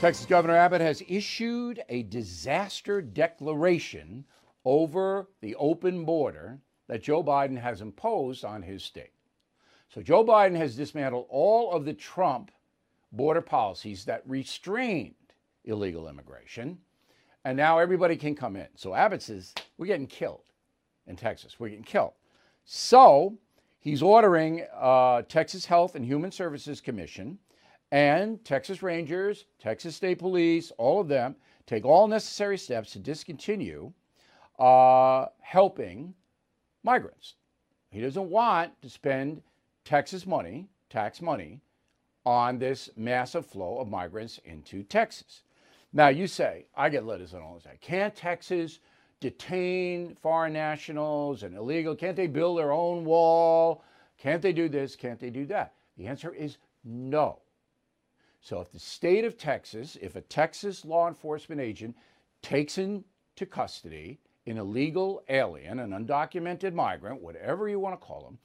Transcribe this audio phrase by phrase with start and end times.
[0.00, 4.24] Texas Governor Abbott has issued a disaster declaration
[4.64, 6.58] over the open border
[6.88, 9.12] that Joe Biden has imposed on his state.
[9.90, 12.50] So Joe Biden has dismantled all of the Trump
[13.12, 15.16] border policies that restrained
[15.66, 16.78] illegal immigration,
[17.44, 18.68] and now everybody can come in.
[18.76, 20.44] So Abbott says, We're getting killed
[21.08, 21.60] in Texas.
[21.60, 22.14] We're getting killed.
[22.64, 23.36] So
[23.80, 27.38] he's ordering uh, Texas Health and Human Services Commission
[27.90, 31.34] and Texas Rangers, Texas State Police, all of them
[31.66, 33.92] take all necessary steps to discontinue
[34.58, 36.14] uh, helping
[36.82, 37.34] migrants.
[37.90, 39.42] He doesn't want to spend
[39.84, 41.60] Texas money, tax money,
[42.26, 45.42] on this massive flow of migrants into Texas.
[45.92, 47.66] Now, you say, I get letters on all this.
[47.80, 48.78] Can't Texas
[49.20, 51.96] detain foreign nationals and illegal?
[51.96, 53.82] Can't they build their own wall?
[54.18, 54.94] Can't they do this?
[54.94, 55.74] Can't they do that?
[55.96, 57.40] The answer is no.
[58.40, 61.96] So if the state of Texas, if a Texas law enforcement agent
[62.42, 63.04] takes into
[63.48, 68.38] custody an illegal alien, an undocumented migrant, whatever you want to call them,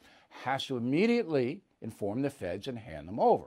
[0.43, 3.45] has to immediately inform the feds and hand them over.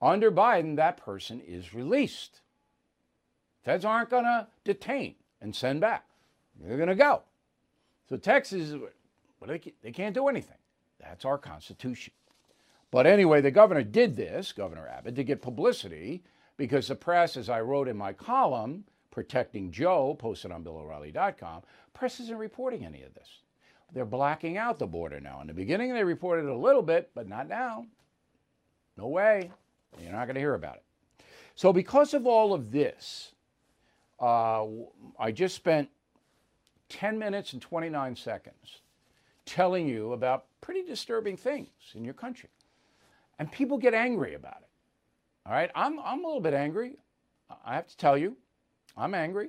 [0.00, 2.42] Under Biden, that person is released.
[3.64, 6.04] Feds aren't going to detain and send back.
[6.60, 7.22] They're going to go.
[8.08, 8.74] So Texas,
[9.82, 10.56] they can't do anything.
[11.00, 12.12] That's our Constitution.
[12.90, 16.22] But anyway, the governor did this, Governor Abbott, to get publicity
[16.56, 22.20] because the press, as I wrote in my column, Protecting Joe, posted on BillO'Reilly.com, press
[22.20, 23.40] isn't reporting any of this.
[23.92, 25.40] They're blacking out the border now.
[25.40, 27.86] In the beginning, they reported a little bit, but not now.
[28.96, 29.50] No way.
[30.00, 31.24] You're not going to hear about it.
[31.54, 33.32] So, because of all of this,
[34.20, 34.66] uh,
[35.18, 35.88] I just spent
[36.90, 38.82] 10 minutes and 29 seconds
[39.46, 42.50] telling you about pretty disturbing things in your country.
[43.38, 44.68] And people get angry about it.
[45.46, 46.96] All right, I'm, I'm a little bit angry.
[47.64, 48.36] I have to tell you,
[48.96, 49.48] I'm angry.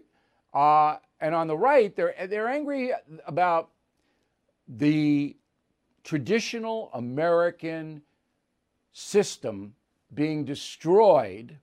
[0.53, 2.91] Uh, and on the right, they're, they're angry
[3.25, 3.69] about
[4.67, 5.35] the
[6.03, 8.01] traditional American
[8.93, 9.73] system
[10.13, 11.57] being destroyed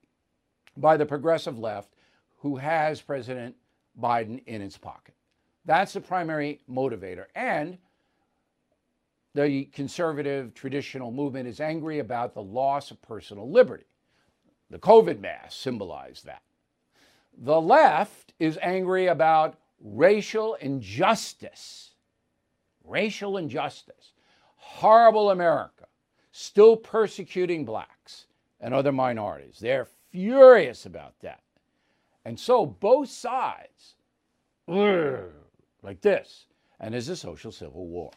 [0.77, 1.93] by the progressive left
[2.37, 3.55] who has President
[3.99, 5.15] Biden in its pocket.
[5.65, 7.25] That's the primary motivator.
[7.35, 7.77] And
[9.37, 13.85] the conservative traditional movement is angry about the loss of personal liberty.
[14.71, 16.41] The COVID mask symbolized that.
[17.37, 21.91] The left is angry about racial injustice.
[22.83, 24.13] Racial injustice.
[24.55, 25.85] Horrible America,
[26.31, 28.25] still persecuting blacks
[28.59, 29.59] and other minorities.
[29.59, 31.41] They're furious about that.
[32.25, 33.95] And so both sides,
[34.67, 36.47] like this,
[36.79, 38.11] and there's a social civil war.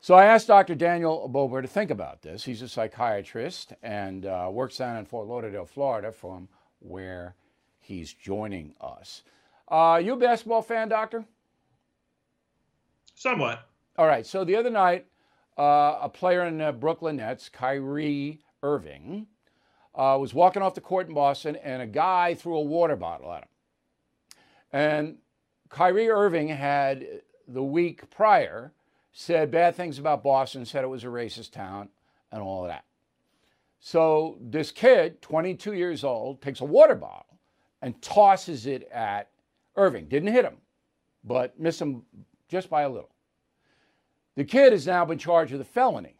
[0.00, 0.74] So I asked Dr.
[0.74, 2.44] Daniel Bober to think about this.
[2.44, 6.48] He's a psychiatrist and uh, works down in Fort Lauderdale, Florida, from
[6.78, 7.34] where
[7.78, 9.22] he's joining us.
[9.68, 11.24] Uh, you a basketball fan, Doctor?
[13.14, 13.68] Somewhat.
[13.98, 14.26] All right.
[14.26, 15.06] So the other night,
[15.58, 19.26] uh, a player in the Brooklyn Nets, Kyrie Irving,
[19.94, 23.32] uh, was walking off the court in Boston, and a guy threw a water bottle
[23.32, 23.48] at him.
[24.72, 25.16] And
[25.70, 27.06] Kyrie Irving had
[27.48, 28.72] the week prior
[29.18, 31.88] said bad things about Boston, said it was a racist town,
[32.30, 32.84] and all of that.
[33.80, 37.38] So this kid, 22 years old, takes a water bottle
[37.80, 39.30] and tosses it at
[39.74, 40.04] Irving.
[40.06, 40.58] Didn't hit him,
[41.24, 42.02] but missed him
[42.50, 43.08] just by a little.
[44.34, 46.16] The kid has now been charged with a felony.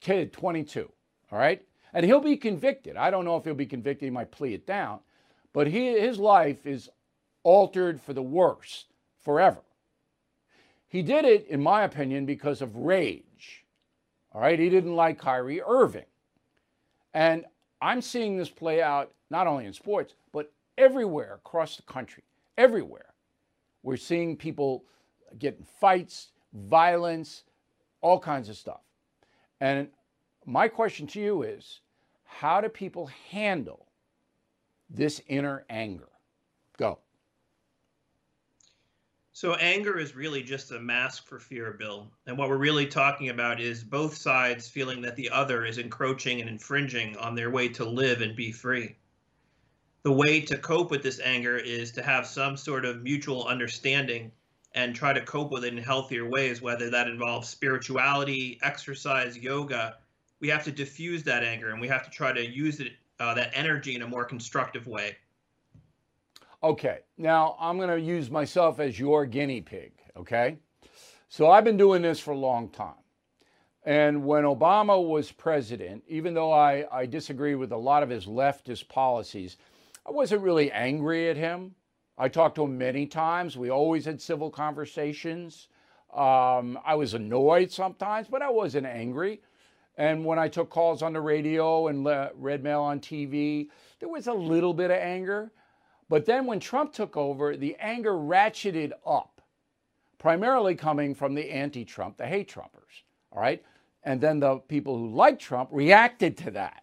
[0.00, 0.90] Kid, 22,
[1.30, 1.62] all right?
[1.92, 2.96] And he'll be convicted.
[2.96, 4.06] I don't know if he'll be convicted.
[4.06, 4.98] He might plea it down.
[5.52, 6.90] But he, his life is
[7.44, 8.86] altered for the worse
[9.20, 9.60] forever.
[10.94, 13.64] He did it, in my opinion, because of rage.
[14.30, 16.04] All right, he didn't like Kyrie Irving.
[17.14, 17.44] And
[17.82, 22.22] I'm seeing this play out not only in sports, but everywhere across the country.
[22.56, 23.12] Everywhere.
[23.82, 24.84] We're seeing people
[25.36, 27.42] getting fights, violence,
[28.00, 28.82] all kinds of stuff.
[29.60, 29.88] And
[30.46, 31.80] my question to you is
[32.22, 33.88] how do people handle
[34.88, 36.10] this inner anger?
[36.78, 37.00] Go.
[39.36, 42.08] So anger is really just a mask for fear, Bill.
[42.28, 46.40] And what we're really talking about is both sides feeling that the other is encroaching
[46.40, 48.94] and infringing on their way to live and be free.
[50.04, 54.30] The way to cope with this anger is to have some sort of mutual understanding
[54.76, 59.96] and try to cope with it in healthier ways, whether that involves spirituality, exercise, yoga.
[60.38, 63.34] We have to diffuse that anger and we have to try to use it, uh,
[63.34, 65.16] that energy in a more constructive way.
[66.64, 70.56] Okay, now I'm going to use myself as your guinea pig, okay?
[71.28, 72.94] So I've been doing this for a long time.
[73.84, 78.24] And when Obama was president, even though I, I disagree with a lot of his
[78.24, 79.58] leftist policies,
[80.06, 81.74] I wasn't really angry at him.
[82.16, 83.58] I talked to him many times.
[83.58, 85.68] We always had civil conversations.
[86.14, 89.42] Um, I was annoyed sometimes, but I wasn't angry.
[89.98, 92.06] And when I took calls on the radio and
[92.36, 93.68] read mail on TV,
[94.00, 95.52] there was a little bit of anger.
[96.08, 99.40] But then when Trump took over, the anger ratcheted up,
[100.18, 103.02] primarily coming from the anti Trump, the hate Trumpers.
[103.32, 103.62] All right.
[104.02, 106.82] And then the people who like Trump reacted to that.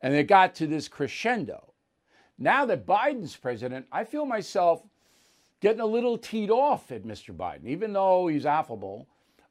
[0.00, 1.74] And it got to this crescendo.
[2.38, 4.82] Now that Biden's president, I feel myself
[5.60, 7.34] getting a little teed off at Mr.
[7.34, 7.66] Biden.
[7.66, 9.08] Even though he's affable,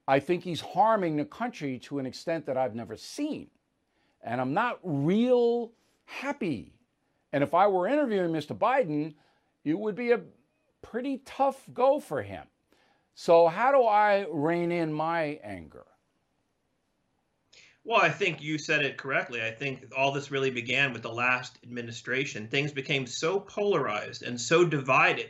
[0.07, 3.47] I think he's harming the country to an extent that I've never seen.
[4.23, 5.71] And I'm not real
[6.05, 6.74] happy.
[7.33, 8.57] And if I were interviewing Mr.
[8.57, 9.13] Biden,
[9.63, 10.21] it would be a
[10.81, 12.45] pretty tough go for him.
[13.15, 15.85] So, how do I rein in my anger?
[17.85, 19.43] Well, I think you said it correctly.
[19.43, 22.47] I think all this really began with the last administration.
[22.47, 25.29] Things became so polarized and so divided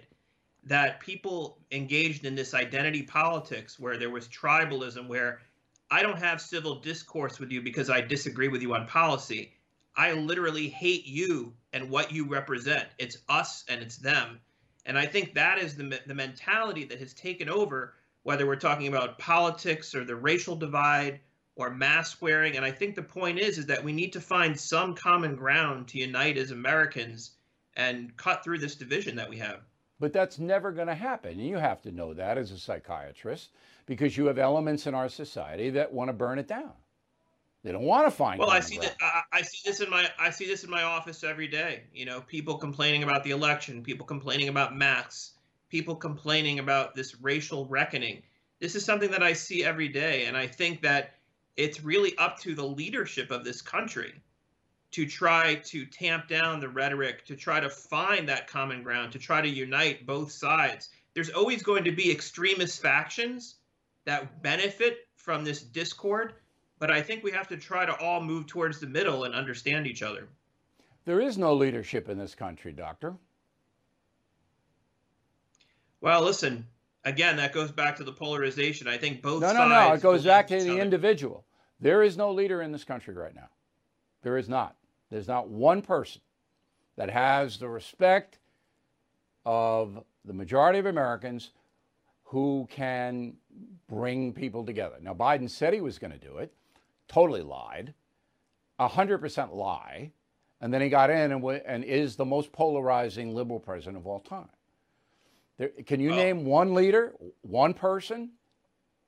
[0.63, 5.41] that people engaged in this identity politics where there was tribalism, where
[5.91, 9.53] I don't have civil discourse with you because I disagree with you on policy.
[9.95, 12.87] I literally hate you and what you represent.
[12.97, 14.39] It's us and it's them.
[14.85, 17.93] And I think that is the, the mentality that has taken over,
[18.23, 21.19] whether we're talking about politics or the racial divide
[21.57, 22.55] or mask wearing.
[22.55, 25.89] And I think the point is is that we need to find some common ground
[25.89, 27.31] to unite as Americans
[27.75, 29.59] and cut through this division that we have.
[29.99, 31.33] But that's never going to happen.
[31.33, 33.49] And you have to know that as a psychiatrist
[33.85, 36.71] because you have elements in our society that want to burn it down.
[37.65, 38.39] They don't want to find.
[38.39, 38.95] Well, I see that.
[39.01, 40.07] I, I, see this in my.
[40.19, 41.81] I see this in my office every day.
[41.91, 45.31] You know, people complaining about the election, people complaining about masks,
[45.69, 48.21] people complaining about this racial reckoning.
[48.59, 51.15] This is something that I see every day, and I think that
[51.57, 54.13] it's really up to the leadership of this country
[54.91, 59.19] to try to tamp down the rhetoric, to try to find that common ground, to
[59.19, 60.89] try to unite both sides.
[61.15, 63.55] There's always going to be extremist factions
[64.05, 66.35] that benefit from this discord,
[66.79, 69.87] but I think we have to try to all move towards the middle and understand
[69.87, 70.27] each other.
[71.05, 73.15] There is no leadership in this country, Doctor.
[76.01, 76.67] Well, listen,
[77.03, 78.87] again, that goes back to the polarization.
[78.87, 79.93] I think both no, no, no, no.
[79.93, 80.81] It goes back to the other.
[80.81, 81.45] individual.
[81.79, 83.49] There is no leader in this country right now.
[84.21, 84.75] There is not.
[85.09, 86.21] There's not one person
[86.95, 88.39] that has the respect
[89.45, 91.51] of the majority of Americans
[92.23, 93.33] who can
[93.87, 94.95] bring people together.
[95.01, 96.51] Now, Biden said he was going to do it,
[97.07, 97.93] totally lied,
[98.79, 100.11] 100% lie,
[100.61, 104.07] and then he got in and, w- and is the most polarizing liberal president of
[104.07, 104.49] all time.
[105.57, 108.31] There, can you name one leader, one person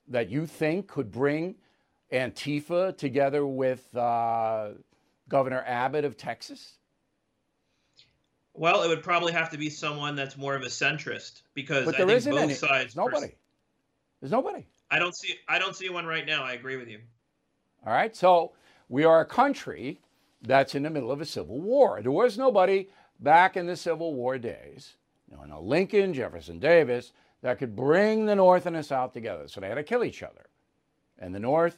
[0.08, 1.56] that you think could bring
[2.12, 4.70] Antifa together with uh,
[5.28, 6.78] Governor Abbott of Texas?
[8.54, 11.98] Well, it would probably have to be someone that's more of a centrist because but
[11.98, 12.54] there I think both any.
[12.54, 12.94] sides.
[12.94, 13.36] There's nobody.
[14.20, 14.66] There's nobody.
[14.90, 15.36] I don't see.
[15.48, 16.44] I don't see one right now.
[16.44, 17.00] I agree with you.
[17.86, 18.16] All right.
[18.16, 18.52] So
[18.90, 20.00] we are a country
[20.42, 22.02] that's in the middle of a civil war.
[22.02, 22.90] There was nobody
[23.20, 24.98] back in the Civil War days
[25.30, 29.48] you know, Lincoln, Jefferson Davis, that could bring the North and the South together.
[29.48, 30.48] So they had to kill each other.
[31.20, 31.78] And the North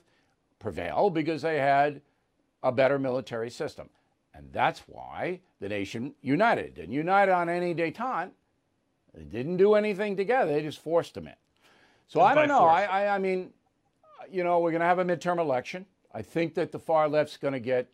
[0.59, 2.01] prevailed because they had
[2.63, 3.89] a better military system.
[4.33, 6.75] And that's why the nation united.
[6.75, 8.31] Didn't unite on any detente.
[9.13, 10.53] They didn't do anything together.
[10.53, 11.33] They just forced them in.
[12.07, 12.65] So I don't know.
[12.65, 13.51] I, I, I mean,
[14.31, 15.85] you know, we're going to have a midterm election.
[16.13, 17.89] I think that the far left's going to get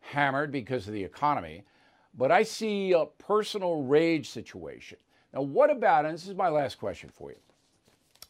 [0.00, 1.64] hammered because of the economy.
[2.16, 4.98] But I see a personal rage situation.
[5.32, 7.36] Now, what about, and this is my last question for you.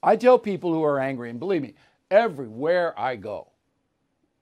[0.02, 1.74] I tell people who are angry, and believe me,
[2.10, 3.48] everywhere I go,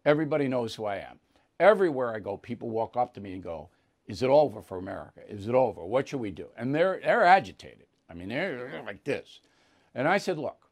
[0.04, 1.18] everybody knows who I am.
[1.60, 3.70] Everywhere I go, people walk up to me and go,
[4.06, 5.20] Is it over for America?
[5.28, 5.84] Is it over?
[5.84, 6.48] What should we do?
[6.56, 7.86] And they're, they're agitated.
[8.10, 9.40] I mean, they're, they're like this.
[9.94, 10.68] And I said, Look,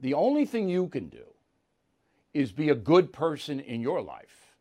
[0.00, 1.24] the only thing you can do
[2.34, 4.52] is be a good person in your life.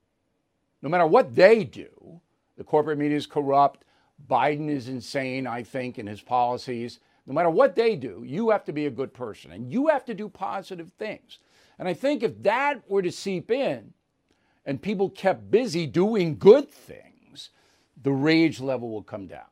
[0.82, 2.22] No matter what they do,
[2.56, 3.84] the corporate media is corrupt.
[4.30, 7.00] Biden is insane, I think, in his policies.
[7.26, 10.06] No matter what they do, you have to be a good person and you have
[10.06, 11.40] to do positive things.
[11.80, 13.94] And I think if that were to seep in
[14.66, 17.50] and people kept busy doing good things,
[18.02, 19.46] the rage level will come down.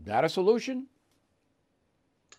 [0.00, 0.86] That a solution?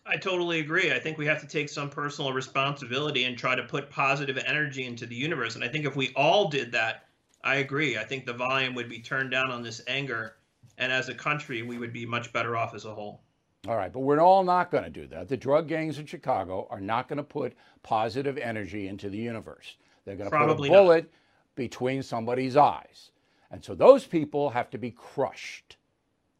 [0.06, 0.92] I totally agree.
[0.92, 4.84] I think we have to take some personal responsibility and try to put positive energy
[4.84, 5.54] into the universe.
[5.54, 7.06] And I think if we all did that,
[7.42, 7.96] I agree.
[7.96, 10.36] I think the volume would be turned down on this anger,
[10.76, 13.22] and as a country, we would be much better off as a whole.
[13.66, 15.28] All right, but we're all not going to do that.
[15.28, 19.76] The drug gangs in Chicago are not going to put positive energy into the universe.
[20.04, 21.10] They're going to put a bullet not.
[21.54, 23.10] between somebody's eyes.
[23.50, 25.76] And so those people have to be crushed.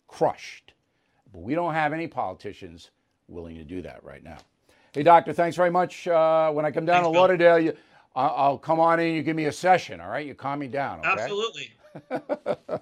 [0.07, 0.75] Crushed.
[1.33, 2.91] But we don't have any politicians
[3.29, 4.39] willing to do that right now.
[4.93, 6.07] Hey, doctor, thanks very much.
[6.07, 7.21] Uh, when I come down Thanks, to Bill.
[7.21, 7.77] Lauderdale, you,
[8.15, 9.15] I- I'll come on in.
[9.15, 10.27] You give me a session, all right?
[10.27, 11.09] You calm me down, okay?
[11.23, 11.73] Absolutely.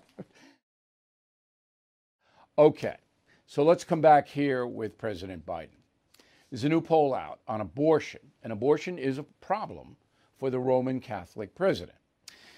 [2.59, 2.97] Okay,
[3.47, 5.69] so let's come back here with President Biden.
[6.51, 9.97] There's a new poll out on abortion, and abortion is a problem
[10.39, 11.97] for the Roman Catholic president.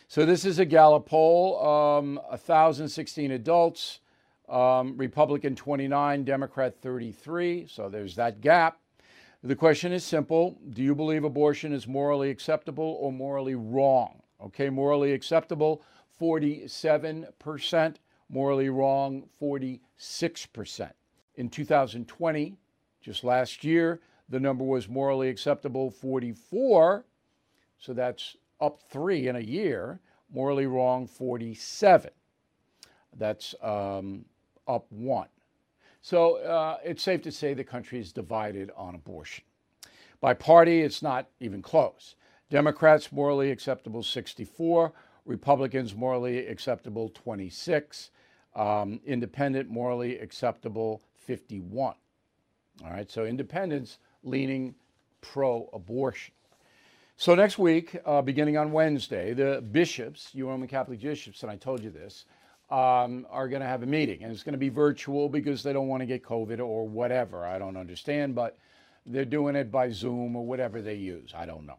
[0.09, 4.01] So this is a Gallup poll, um, 1,016 adults,
[4.49, 7.67] um, Republican 29, Democrat 33.
[7.69, 8.79] So there's that gap.
[9.43, 14.23] The question is simple Do you believe abortion is morally acceptable or morally wrong?
[14.41, 15.83] Okay, morally acceptable,
[16.21, 17.97] 47%,
[18.29, 20.91] morally wrong, 46%.
[21.37, 22.57] In 2020,
[23.01, 27.05] just last year, the number was morally acceptable, 44.
[27.79, 30.01] So that's up three in a year.
[30.33, 32.11] Morally wrong, 47.
[33.17, 34.25] That's um,
[34.67, 35.29] up one.
[36.01, 39.45] So uh, it's safe to say the country is divided on abortion.
[40.21, 42.17] By party, it's not even close.
[42.51, 44.93] Democrats morally acceptable 64,
[45.25, 48.11] Republicans morally acceptable 26,
[48.55, 51.95] um, Independent morally acceptable 51.
[52.85, 54.75] All right, so independents leaning
[55.21, 56.35] pro abortion.
[57.17, 61.57] So next week, uh, beginning on Wednesday, the bishops, you Roman Catholic bishops, and I
[61.57, 62.25] told you this,
[62.71, 65.73] um, are going to have a meeting, and it's going to be virtual because they
[65.73, 67.45] don't want to get COVID or whatever.
[67.45, 68.59] I don't understand, but
[69.07, 71.33] they're doing it by Zoom or whatever they use.
[71.37, 71.79] I don't know.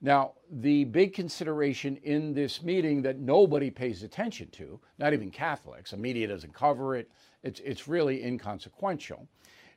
[0.00, 5.90] Now, the big consideration in this meeting that nobody pays attention to, not even Catholics,
[5.90, 7.10] the media doesn't cover it,
[7.42, 9.26] it's, it's really inconsequential,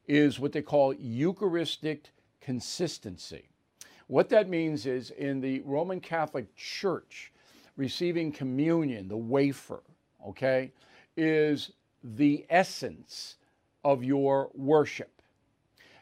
[0.08, 3.50] is what they call Eucharistic consistency.
[4.08, 7.32] What that means is in the Roman Catholic Church,
[7.78, 9.84] receiving communion, the wafer,
[10.28, 10.72] okay,
[11.18, 11.72] is
[12.04, 13.36] the essence
[13.84, 15.22] of your worship.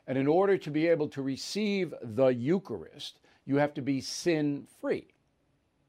[0.07, 4.67] And in order to be able to receive the Eucharist, you have to be sin
[4.81, 5.07] free.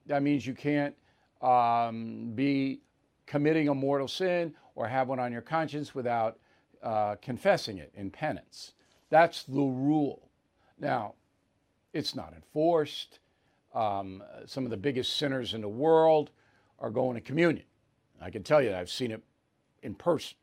[0.07, 0.95] That means you can't
[1.41, 2.81] um, be
[3.27, 6.39] committing a mortal sin or have one on your conscience without
[6.83, 8.73] uh, confessing it in penance.
[9.11, 10.29] That's the rule.
[10.79, 11.15] Now,
[11.93, 13.19] it's not enforced.
[13.75, 16.31] Um, some of the biggest sinners in the world
[16.79, 17.65] are going to communion.
[18.21, 19.23] I can tell you I've seen it
[19.83, 20.37] in person.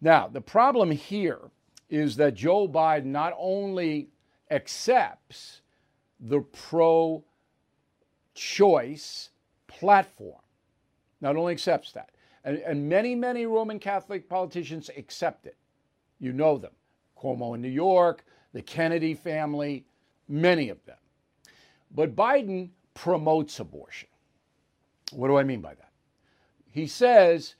[0.00, 1.40] Now, the problem here
[1.88, 4.08] is that Joe Biden not only
[4.50, 5.60] accepts
[6.20, 7.24] the pro
[8.34, 9.30] choice
[9.66, 10.40] platform,
[11.20, 12.10] not only accepts that,
[12.44, 15.56] and, and many, many Roman Catholic politicians accept it.
[16.18, 16.72] You know them
[17.18, 19.84] Cuomo in New York, the Kennedy family,
[20.28, 20.96] many of them.
[21.94, 24.08] But Biden promotes abortion.
[25.12, 25.83] What do I mean by that?
[26.74, 27.54] He says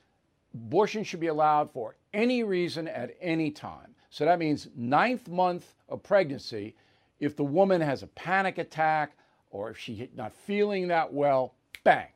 [0.53, 3.95] abortion should be allowed for any reason at any time.
[4.09, 6.75] So that means ninth month of pregnancy,
[7.21, 9.15] if the woman has a panic attack
[9.51, 11.55] or if she's not feeling that well,
[11.85, 12.09] bang,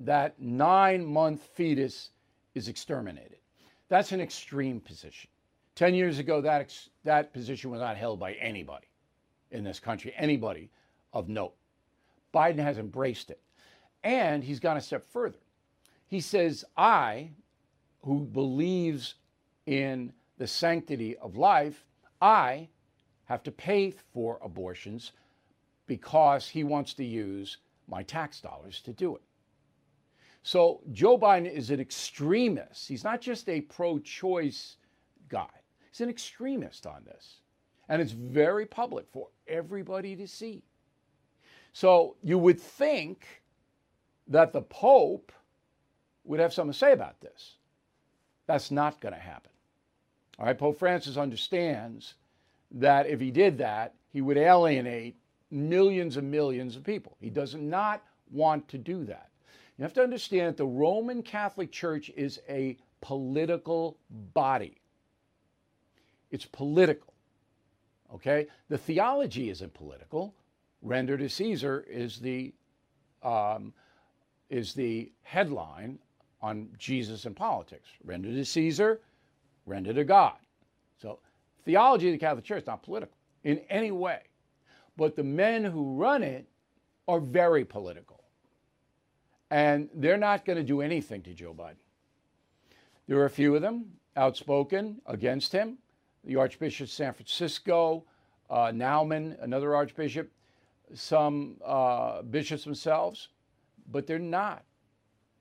[0.00, 2.10] that nine month fetus
[2.54, 3.38] is exterminated.
[3.88, 5.30] That's an extreme position.
[5.76, 8.86] 10 years ago, that, ex- that position was not held by anybody
[9.50, 10.68] in this country, anybody
[11.14, 11.54] of note.
[12.34, 13.40] Biden has embraced it.
[14.04, 15.38] And he's gone a step further.
[16.10, 17.30] He says, I,
[18.02, 19.14] who believes
[19.66, 21.84] in the sanctity of life,
[22.20, 22.68] I
[23.26, 25.12] have to pay for abortions
[25.86, 29.22] because he wants to use my tax dollars to do it.
[30.42, 32.88] So Joe Biden is an extremist.
[32.88, 34.78] He's not just a pro choice
[35.28, 35.46] guy,
[35.92, 37.36] he's an extremist on this.
[37.88, 40.64] And it's very public for everybody to see.
[41.72, 43.26] So you would think
[44.26, 45.32] that the Pope
[46.30, 47.56] would have something to say about this.
[48.46, 49.50] That's not going to happen.
[50.38, 52.14] All right, Pope Francis understands
[52.70, 55.16] that if he did that, he would alienate
[55.50, 57.16] millions and millions of people.
[57.20, 59.30] He does not want to do that.
[59.76, 63.98] You have to understand that the Roman Catholic Church is a political
[64.32, 64.76] body.
[66.30, 67.12] It's political.
[68.14, 68.46] Okay?
[68.68, 70.34] The theology isn't political.
[70.80, 72.54] Render to Caesar is the
[73.22, 73.74] um,
[74.48, 75.98] is the headline
[76.42, 77.88] on Jesus and politics.
[78.04, 79.00] Render to Caesar,
[79.66, 80.36] render to God.
[81.00, 81.18] So
[81.64, 84.20] theology of the Catholic Church is not political in any way.
[84.96, 86.46] But the men who run it
[87.08, 88.24] are very political.
[89.50, 91.76] And they're not going to do anything to Joe Biden.
[93.08, 95.78] There are a few of them outspoken against him.
[96.24, 98.04] The Archbishop of San Francisco,
[98.50, 100.30] uh, Naumann, another archbishop,
[100.94, 103.28] some uh, bishops themselves,
[103.90, 104.64] but they're not.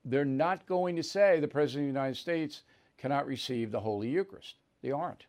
[0.09, 2.63] They're not going to say the President of the United States
[2.97, 4.55] cannot receive the Holy Eucharist.
[4.81, 5.25] They aren't.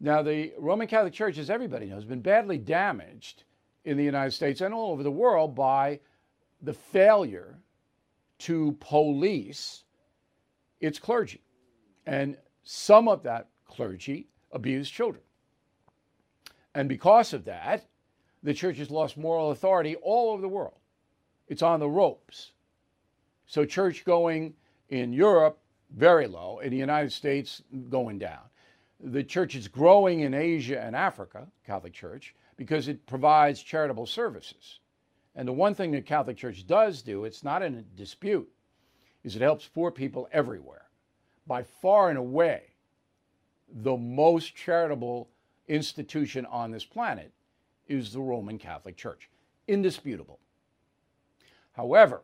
[0.00, 3.44] Now, the Roman Catholic Church, as everybody knows, has been badly damaged
[3.84, 6.00] in the United States and all over the world by
[6.62, 7.58] the failure
[8.38, 9.84] to police
[10.80, 11.42] its clergy.
[12.06, 15.22] And some of that clergy abuse children.
[16.74, 17.86] And because of that,
[18.42, 20.78] the church has lost moral authority all over the world.
[21.48, 22.52] It's on the ropes.
[23.50, 24.54] So, church going
[24.90, 25.58] in Europe,
[25.96, 26.60] very low.
[26.60, 28.42] In the United States, going down.
[29.00, 34.78] The church is growing in Asia and Africa, Catholic Church, because it provides charitable services.
[35.34, 38.48] And the one thing the Catholic Church does do, it's not in a dispute,
[39.24, 40.86] is it helps poor people everywhere.
[41.48, 42.62] By far and away,
[43.68, 45.28] the most charitable
[45.66, 47.32] institution on this planet
[47.88, 49.28] is the Roman Catholic Church.
[49.66, 50.38] Indisputable.
[51.72, 52.22] However,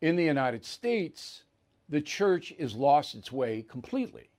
[0.00, 1.42] in the United States,
[1.88, 4.30] the church has lost its way completely.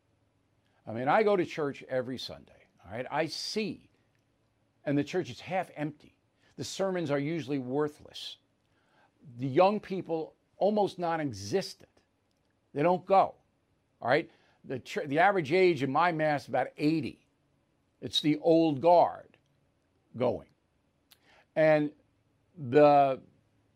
[0.88, 2.52] I mean, I go to church every Sunday,
[2.86, 3.06] all right?
[3.12, 3.90] I see,
[4.86, 6.16] and the church is half empty.
[6.58, 8.38] The sermons are usually worthless.
[9.40, 11.90] The young people almost non existent.
[12.74, 13.36] They don't go,
[14.02, 14.30] all right?
[14.66, 17.20] The, the average age in my mass is about 80.
[18.02, 19.38] It's the old guard
[20.18, 20.48] going.
[21.56, 21.92] And
[22.58, 23.20] the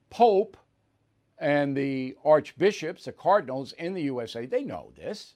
[0.10, 0.58] Pope
[1.38, 5.36] and the archbishops, the cardinals in the USA, they know this.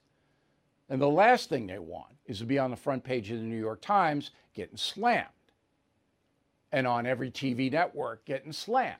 [0.88, 3.44] And the last thing they want is to be on the front page of the
[3.44, 5.28] New York Times getting slammed
[6.72, 8.96] and on every TV network getting slammed.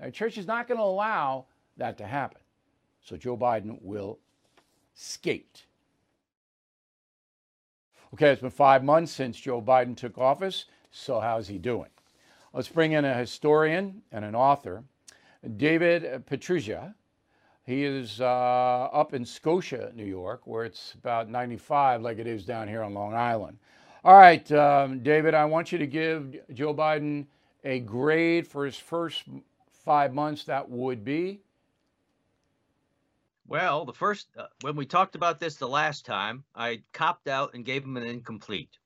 [0.00, 1.46] The church is not going to allow
[1.76, 2.40] that to happen.
[3.02, 4.18] So Joe Biden will
[4.94, 5.64] skate.
[8.14, 10.66] Okay, it's been five months since Joe Biden took office.
[10.90, 11.88] So, how's he doing?
[12.52, 14.84] Let's bring in a historian and an author,
[15.56, 16.94] David Pietrusza.
[17.64, 18.24] He is uh,
[18.92, 22.92] up in Scotia, New York, where it's about 95, like it is down here on
[22.92, 23.58] Long Island.
[24.04, 27.26] All right, um, David, I want you to give Joe Biden
[27.62, 29.22] a grade for his first
[29.70, 30.42] five months.
[30.44, 31.40] That would be
[33.52, 37.52] well, the first, uh, when we talked about this the last time, I copped out
[37.52, 38.78] and gave him an incomplete.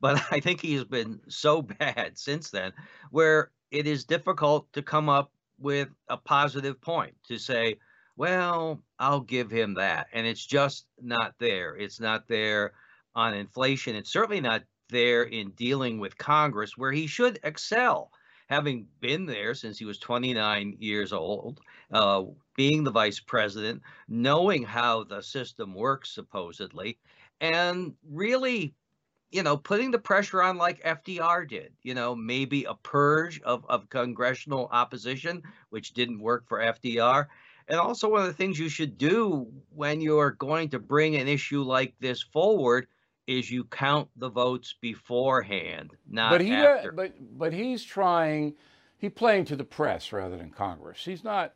[0.00, 2.72] But I think he has been so bad since then,
[3.10, 5.32] where it is difficult to come up
[5.62, 7.78] with a positive point to say,
[8.16, 10.08] well, I'll give him that.
[10.12, 11.76] And it's just not there.
[11.76, 12.74] It's not there
[13.14, 13.96] on inflation.
[13.96, 18.10] It's certainly not there in dealing with Congress, where he should excel
[18.48, 22.22] having been there since he was 29 years old, uh,
[22.54, 26.98] being the vice president, knowing how the system works, supposedly,
[27.40, 28.74] and really,
[29.32, 33.64] you know, putting the pressure on like FDR did, you know, maybe a purge of,
[33.68, 37.26] of congressional opposition, which didn't work for FDR.
[37.66, 41.28] And also, one of the things you should do when you're going to bring an
[41.28, 42.86] issue like this forward
[43.26, 46.92] is you count the votes beforehand, not but he, after.
[46.92, 48.54] but but he's trying,
[48.98, 51.04] he's playing to the press rather than Congress.
[51.04, 51.54] He's not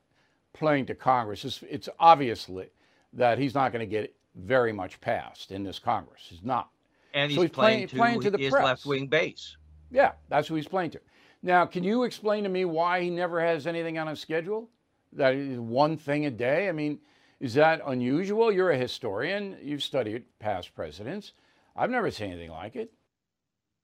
[0.55, 1.45] playing to Congress.
[1.45, 2.69] It's, it's obviously
[3.13, 6.23] that he's not going to get very much passed in this Congress.
[6.29, 6.71] He's not.
[7.15, 8.65] And he's, so he's playing, playing, to, playing to the his press.
[8.65, 9.57] left-wing base.
[9.91, 11.01] Yeah, that's who he's playing to.
[11.43, 14.69] Now, can you explain to me why he never has anything on his schedule?
[15.13, 16.69] That is one thing a day.
[16.69, 16.99] I mean,
[17.41, 18.53] is that unusual?
[18.53, 19.57] You're a historian.
[19.63, 21.33] You've studied past presidents.
[21.75, 22.93] I've never seen anything like it.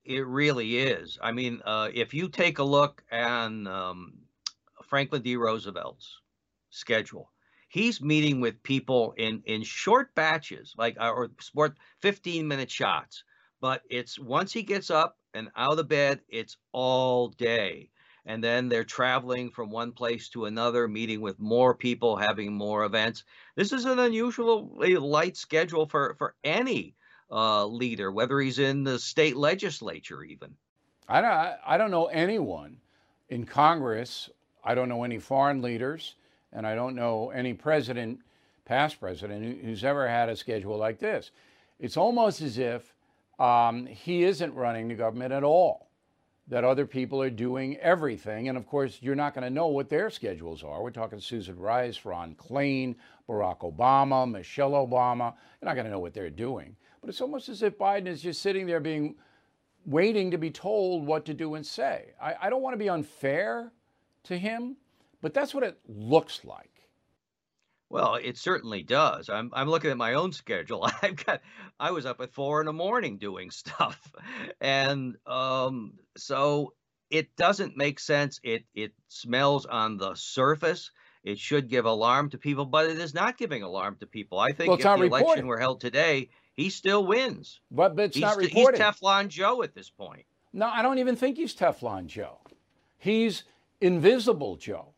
[0.04, 1.18] It really is.
[1.22, 4.14] I mean, uh, if you take a look at um,
[4.82, 5.36] Franklin D.
[5.36, 6.20] Roosevelt's
[6.70, 7.30] schedule,
[7.72, 13.24] he's meeting with people in in short batches, like uh, or sport 15 minute shots.
[13.62, 17.88] But it's once he gets up and out of bed, it's all day.
[18.26, 22.84] And then they're traveling from one place to another, meeting with more people, having more
[22.84, 23.24] events.
[23.56, 26.94] This is an unusually light schedule for for any
[27.30, 30.54] uh, leader, whether he's in the state legislature, even.
[31.08, 32.76] I don't, I don't know anyone
[33.30, 34.28] in Congress.
[34.62, 36.14] I don't know any foreign leaders,
[36.52, 38.20] and I don't know any president,
[38.64, 41.30] past president, who's ever had a schedule like this.
[41.78, 42.94] It's almost as if
[43.38, 45.88] um, he isn't running the government at all,
[46.48, 48.48] that other people are doing everything.
[48.48, 50.82] And of course, you're not going to know what their schedules are.
[50.82, 52.94] We're talking Susan Rice, Ron Klain,
[53.28, 55.34] Barack Obama, Michelle Obama.
[55.60, 56.76] You're not going to know what they're doing.
[57.00, 59.16] But it's almost as if Biden is just sitting there being
[59.86, 62.12] waiting to be told what to do and say.
[62.20, 63.72] I, I don't want to be unfair
[64.24, 64.76] to him,
[65.22, 66.68] but that's what it looks like.
[67.88, 69.28] Well, it certainly does.
[69.28, 70.88] I'm I'm looking at my own schedule.
[71.02, 71.40] I've got
[71.78, 74.12] I was up at four in the morning doing stuff,
[74.60, 76.74] and um, so
[77.10, 78.40] it doesn't make sense.
[78.42, 80.90] It it smells on the surface
[81.22, 84.38] It should give alarm to people, but it is not giving alarm to people.
[84.38, 87.60] I think Well, if the not election were held today, he still wins.
[87.70, 88.52] But, but it's he's, not he's.
[88.52, 90.24] Teflon Joe at this point.
[90.54, 92.38] no, I don't even think he's Teflon Joe.
[92.98, 93.44] He's
[93.82, 94.91] Invisible Joe.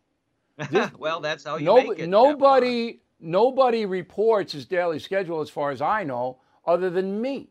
[0.70, 2.08] This- well, that's how you No- make it.
[2.08, 7.48] Nobody, nobody reports his daily schedule, as far as I know, other than me.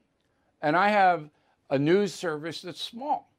[0.62, 1.30] And I have
[1.70, 3.32] a news service that's small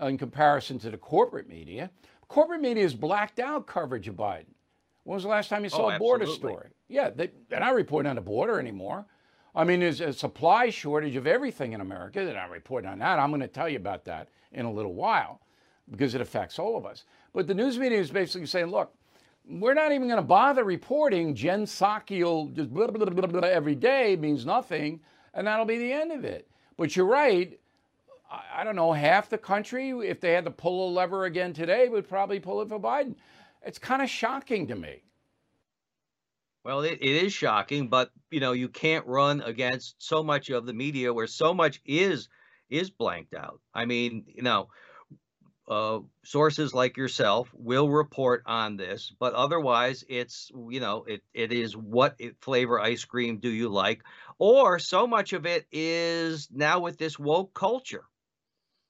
[0.00, 1.90] in comparison to the corporate media.
[2.28, 4.46] Corporate media has blacked out coverage of Biden.
[5.04, 6.68] When was the last time you oh, saw Oh, a border story?
[6.88, 9.04] Yeah, they, they're not reporting on the border anymore.
[9.54, 12.24] I mean, there's a supply shortage of everything in America.
[12.24, 13.18] They're not reporting on that.
[13.18, 15.40] I'm going to tell you about that in a little while
[15.90, 17.04] because it affects all of us.
[17.34, 18.94] But the news media is basically saying, look,
[19.46, 21.34] we're not even going to bother reporting.
[21.34, 25.00] Jen Psaki will just blah, blah, blah, blah every day means nothing,
[25.34, 26.48] and that'll be the end of it.
[26.76, 27.58] But you're right.
[28.30, 31.52] I, I don't know, half the country, if they had to pull a lever again
[31.52, 33.16] today, would probably pull it for Biden.
[33.66, 35.02] It's kind of shocking to me.
[36.64, 40.64] Well, it, it is shocking, but you know you can't run against so much of
[40.64, 42.28] the media where so much is
[42.70, 43.60] is blanked out.
[43.74, 44.68] I mean, you know,
[45.66, 51.52] uh, sources like yourself will report on this, but otherwise, it's you know, it it
[51.52, 54.02] is what it, flavor ice cream do you like,
[54.38, 58.04] or so much of it is now with this woke culture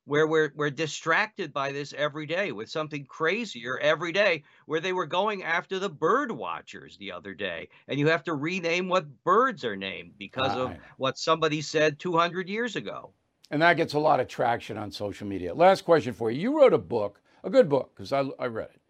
[0.05, 4.93] where we're we're distracted by this every day with something crazier every day where they
[4.93, 7.69] were going after the bird watchers the other day.
[7.89, 12.49] And you have to rename what birds are named because of what somebody said 200
[12.49, 13.15] years ago
[13.55, 15.55] And that gets a lot of traction on social media.
[15.55, 16.41] Last question for you.
[16.41, 18.81] You wrote a book, a good book, because I, I read it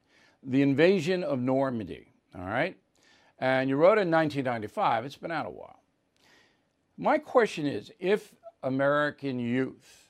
[0.43, 2.15] The Invasion of Normandy.
[2.35, 2.75] All right?
[3.39, 5.05] And you wrote it in 1995.
[5.05, 5.83] It's been out a while.
[6.97, 10.09] My question is if American youth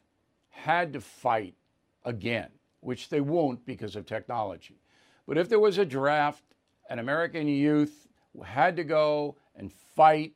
[0.51, 1.57] had to fight
[2.05, 4.79] again, which they won't because of technology,
[5.27, 6.45] but if there was a draft
[6.89, 8.07] and American youth
[8.45, 10.35] had to go and fight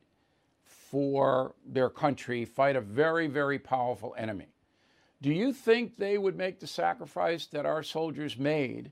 [0.89, 4.47] for their country, fight a very, very powerful enemy.
[5.21, 8.91] Do you think they would make the sacrifice that our soldiers made?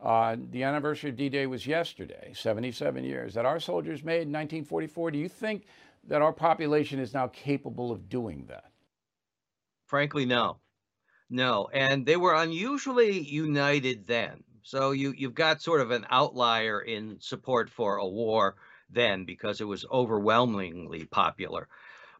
[0.00, 4.32] Uh, the anniversary of D Day was yesterday, 77 years, that our soldiers made in
[4.32, 5.10] 1944.
[5.10, 5.66] Do you think
[6.08, 8.70] that our population is now capable of doing that?
[9.90, 10.56] frankly no
[11.28, 16.80] no and they were unusually united then so you you've got sort of an outlier
[16.80, 18.54] in support for a war
[18.92, 21.68] then because it was overwhelmingly popular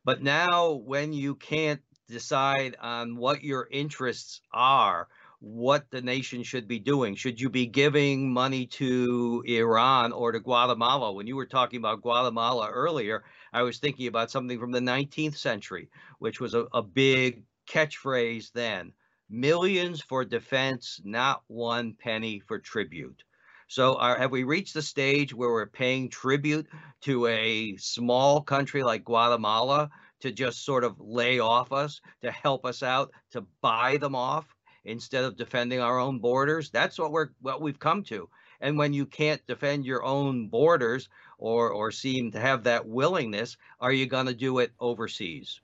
[0.05, 5.09] but now when you can't decide on what your interests are
[5.41, 10.41] what the nation should be doing should you be giving money to Iran or to
[10.41, 14.81] Guatemala when you were talking about Guatemala earlier I was thinking about something from the
[14.81, 18.93] 19th century which was a, a big catchphrase then
[19.31, 23.23] millions for defense, not one penny for tribute.
[23.71, 26.67] So, are, have we reached the stage where we're paying tribute
[27.03, 32.67] to a small country like Guatemala to just sort of lay off us, to help
[32.67, 36.69] us out, to buy them off instead of defending our own borders?
[36.71, 38.29] That's what we're what we've come to.
[38.61, 43.57] And when you can't defend your own borders or or seem to have that willingness,
[43.79, 45.61] are you going to do it overseas?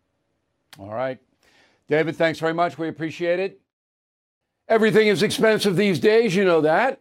[0.78, 1.18] All right.
[1.88, 2.78] David, thanks very much.
[2.78, 3.60] We appreciate it.
[4.68, 7.00] Everything is expensive these days, you know that.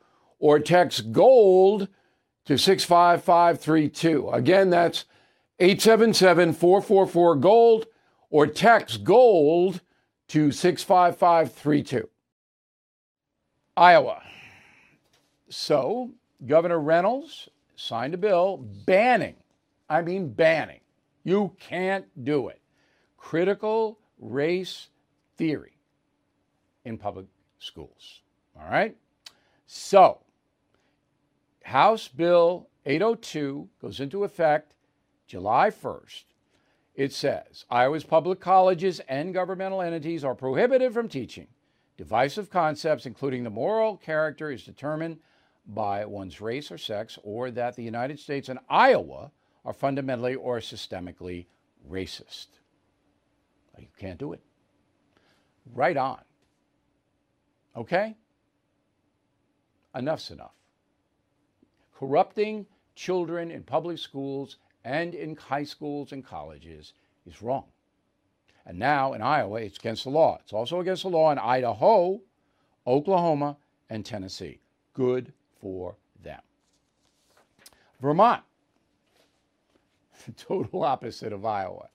[0.41, 1.87] or text GOLD
[2.45, 4.29] to 65532.
[4.31, 5.05] Again, that's
[5.59, 7.85] 877 444 GOLD,
[8.31, 9.79] or text GOLD
[10.29, 12.09] to 65532.
[13.77, 14.23] Iowa.
[15.49, 16.09] So,
[16.47, 19.35] Governor Reynolds signed a bill banning,
[19.89, 20.79] I mean banning,
[21.23, 22.61] you can't do it,
[23.17, 24.89] critical race
[25.37, 25.77] theory
[26.85, 27.27] in public
[27.59, 28.21] schools.
[28.59, 28.95] All right?
[29.67, 30.21] So,
[31.63, 34.73] House Bill 802 goes into effect
[35.27, 36.23] July 1st.
[36.95, 41.47] It says Iowa's public colleges and governmental entities are prohibited from teaching
[41.97, 45.19] divisive concepts, including the moral character is determined
[45.67, 49.31] by one's race or sex, or that the United States and Iowa
[49.63, 51.45] are fundamentally or systemically
[51.89, 52.47] racist.
[53.77, 54.41] You can't do it.
[55.73, 56.19] Right on.
[57.75, 58.15] Okay?
[59.95, 60.55] Enough's enough.
[62.01, 66.93] Corrupting children in public schools and in high schools and colleges
[67.27, 67.65] is wrong.
[68.65, 70.39] And now in Iowa, it's against the law.
[70.41, 72.19] It's also against the law in Idaho,
[72.87, 73.55] Oklahoma,
[73.87, 74.61] and Tennessee.
[74.95, 76.41] Good for them.
[78.01, 78.41] Vermont,
[80.25, 81.89] the total opposite of Iowa.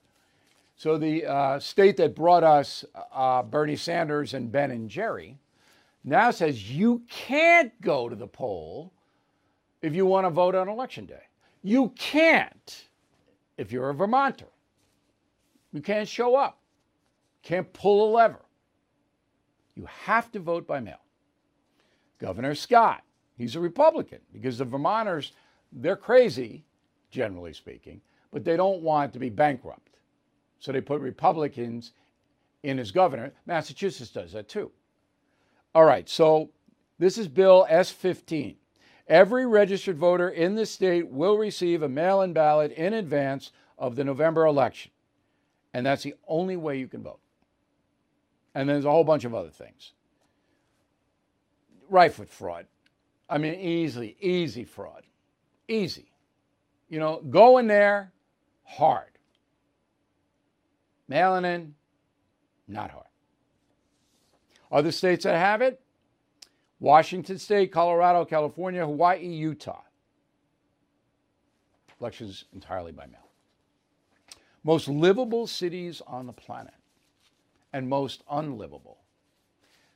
[0.77, 5.37] So the uh, state that brought us uh, Bernie Sanders and Ben and Jerry
[6.05, 8.93] now says you can't go to the poll
[9.81, 11.23] if you want to vote on election day.
[11.63, 12.87] You can't
[13.57, 14.47] if you're a Vermonter.
[15.73, 16.59] You can't show up,
[17.43, 18.45] can't pull a lever.
[19.75, 21.01] You have to vote by mail.
[22.19, 23.03] Governor Scott,
[23.37, 25.33] he's a Republican because the Vermonters,
[25.71, 26.63] they're crazy,
[27.11, 29.99] generally speaking, but they don't want to be bankrupt.
[30.59, 31.91] So they put Republicans
[32.63, 33.31] in as governor.
[33.45, 34.71] Massachusetts does that too.
[35.75, 36.49] All right, so
[36.97, 38.55] this is Bill S 15.
[39.07, 43.95] Every registered voter in the state will receive a mail in ballot in advance of
[43.95, 44.91] the November election.
[45.73, 47.19] And that's the only way you can vote.
[48.53, 49.93] And there's a whole bunch of other things.
[51.89, 52.65] Right foot fraud.
[53.29, 55.03] I mean, easily, easy fraud.
[55.67, 56.11] Easy.
[56.89, 58.11] You know, go in there
[58.63, 59.11] hard.
[61.07, 61.75] Mailing in,
[62.67, 63.05] not hard.
[64.71, 65.79] Other states that have it
[66.79, 69.81] Washington State, Colorado, California, Hawaii, Utah.
[71.99, 73.27] Elections entirely by mail.
[74.63, 76.73] Most livable cities on the planet
[77.73, 78.97] and most unlivable.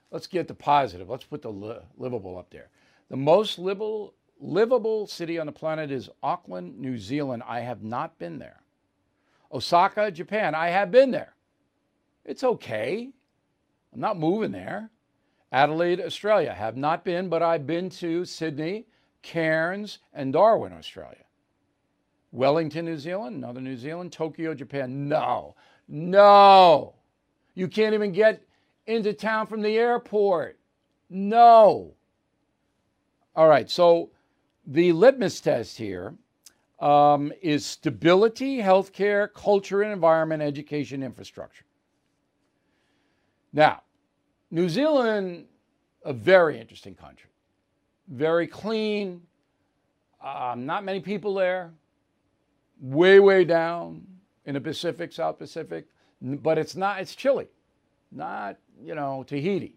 [0.09, 1.09] Let's get the positive.
[1.09, 2.69] Let's put the li- livable up there.
[3.09, 7.43] The most livable, livable city on the planet is Auckland, New Zealand.
[7.45, 8.61] I have not been there.
[9.51, 10.55] Osaka, Japan.
[10.55, 11.33] I have been there.
[12.25, 13.09] It's okay.
[13.93, 14.89] I'm not moving there.
[15.51, 16.53] Adelaide, Australia.
[16.53, 18.85] Have not been, but I've been to Sydney,
[19.21, 21.25] Cairns, and Darwin, Australia.
[22.31, 24.11] Wellington, New Zealand, another New Zealand.
[24.13, 25.09] Tokyo, Japan.
[25.09, 25.55] No,
[25.87, 26.95] no.
[27.53, 28.41] You can't even get
[28.87, 30.57] into town from the airport.
[31.09, 31.93] No.
[33.35, 34.11] All right, so
[34.65, 36.15] the litmus test here
[36.79, 41.65] um, is stability, healthcare, culture and environment, education, infrastructure.
[43.53, 43.83] Now,
[44.51, 45.45] New Zealand,
[46.03, 47.29] a very interesting country,
[48.09, 49.21] very clean,
[50.23, 51.71] um, not many people there,
[52.81, 54.05] way, way down
[54.45, 55.85] in the Pacific, South Pacific,
[56.21, 57.47] but it's not, it's chilly,
[58.11, 59.75] not, you know, Tahiti.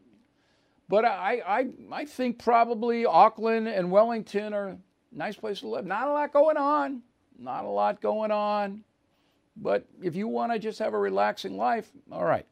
[0.88, 4.76] But I, I, I think probably Auckland and Wellington are
[5.12, 5.86] nice place to live.
[5.86, 7.00] Not a lot going on,
[7.38, 8.84] not a lot going on.
[9.56, 12.44] But if you want to just have a relaxing life, all right.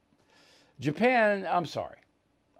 [0.78, 1.98] Japan, I'm sorry.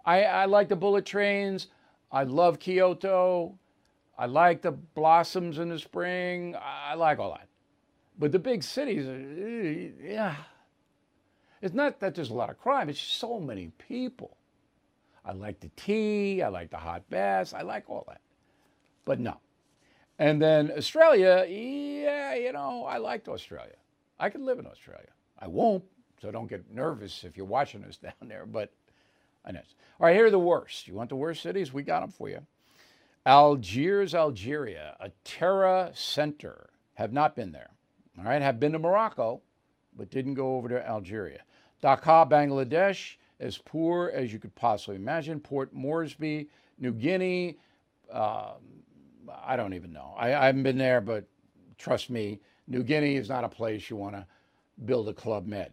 [0.05, 1.67] I, I like the bullet trains.
[2.11, 3.57] I love Kyoto.
[4.17, 6.55] I like the blossoms in the spring.
[6.61, 7.47] I like all that.
[8.19, 10.35] But the big cities, uh, yeah.
[11.61, 14.37] It's not that there's a lot of crime, it's so many people.
[15.25, 18.19] I like the tea, I like the hot baths, I like all that.
[19.05, 19.37] But no.
[20.19, 23.75] And then Australia, yeah, you know, I liked Australia.
[24.19, 25.07] I could live in Australia.
[25.39, 25.83] I won't,
[26.21, 28.71] so don't get nervous if you're watching us down there, but
[29.45, 29.61] I know.
[29.99, 30.87] All right, here are the worst.
[30.87, 31.73] You want the worst cities?
[31.73, 32.39] We got them for you.
[33.25, 36.69] Algiers, Algeria, a terror center.
[36.95, 37.71] Have not been there.
[38.17, 39.41] All right, have been to Morocco,
[39.95, 41.41] but didn't go over to Algeria.
[41.81, 45.39] Dhaka, Bangladesh, as poor as you could possibly imagine.
[45.39, 47.57] Port Moresby, New Guinea.
[48.11, 48.83] Um,
[49.43, 50.13] I don't even know.
[50.17, 51.25] I, I haven't been there, but
[51.77, 54.25] trust me, New Guinea is not a place you want to
[54.85, 55.71] build a Club Med.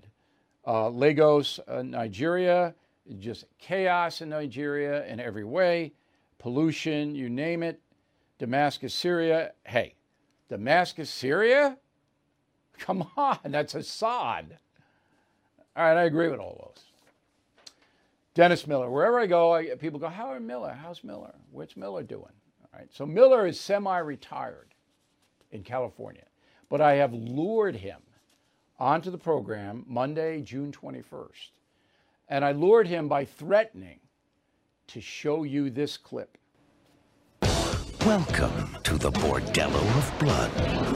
[0.67, 2.75] Uh, Lagos, uh, Nigeria,
[3.19, 5.93] just chaos in Nigeria in every way,
[6.39, 7.81] pollution, you name it.
[8.39, 9.53] Damascus, Syria.
[9.67, 9.95] Hey,
[10.49, 11.77] Damascus, Syria?
[12.79, 14.59] Come on, that's Assad.
[15.77, 16.85] All right, I agree with all those.
[18.35, 18.91] Dennis Miller.
[18.91, 21.35] Wherever I go, I, people go, Howard Miller, how's Miller?
[21.51, 22.33] What's Miller doing?
[22.63, 24.75] All right, so Miller is semi retired
[25.51, 26.25] in California,
[26.69, 28.01] but I have lured him
[28.79, 31.51] onto the program Monday, June 21st.
[32.31, 33.99] And I lured him by threatening
[34.87, 36.39] to show you this clip.
[38.07, 40.53] Welcome to the bordello of blood.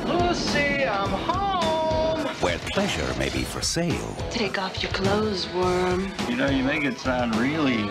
[0.08, 2.26] Lucy, I'm home.
[2.36, 4.16] Where pleasure may be for sale.
[4.30, 6.08] Take off your clothes, worm.
[6.28, 7.90] You know, you make it sound really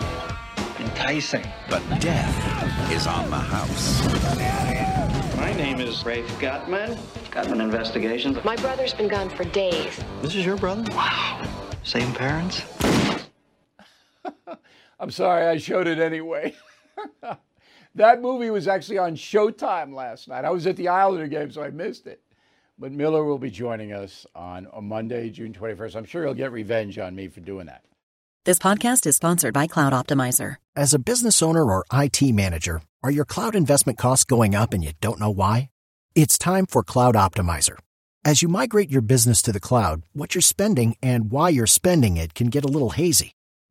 [0.80, 1.46] enticing.
[1.68, 4.02] But death is on the house.
[5.36, 6.98] My name is Rafe Guttman.
[7.30, 8.42] Gutman Investigations.
[8.42, 10.00] My brother's been gone for days.
[10.22, 10.84] This is your brother?
[10.94, 11.46] Wow.
[11.82, 12.62] Same parents?
[15.00, 16.54] I'm sorry, I showed it anyway.
[17.94, 20.44] that movie was actually on Showtime last night.
[20.44, 22.20] I was at the Islander game, so I missed it.
[22.78, 25.96] But Miller will be joining us on, on Monday, June 21st.
[25.96, 27.84] I'm sure he'll get revenge on me for doing that.
[28.44, 30.56] This podcast is sponsored by Cloud Optimizer.
[30.76, 34.84] As a business owner or IT manager, are your cloud investment costs going up and
[34.84, 35.70] you don't know why?
[36.14, 37.78] It's time for Cloud Optimizer.
[38.24, 42.16] As you migrate your business to the cloud, what you're spending and why you're spending
[42.16, 43.32] it can get a little hazy.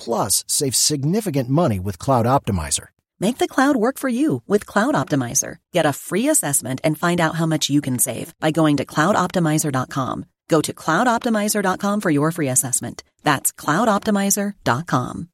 [0.00, 2.88] plus save significant money with Cloud Optimizer.
[3.20, 5.56] Make the cloud work for you with Cloud Optimizer.
[5.72, 8.86] Get a free assessment and find out how much you can save by going to
[8.86, 10.24] cloudoptimizer.com.
[10.48, 13.04] Go to cloudoptimizer.com for your free assessment.
[13.22, 15.28] That's cloudoptimizer.com.